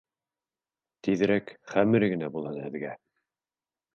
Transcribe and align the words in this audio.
Тиҙерәк 1.07 1.51
хәмер 1.73 2.07
генә 2.13 2.31
булһын 2.37 2.57
һеҙгә. 2.65 2.97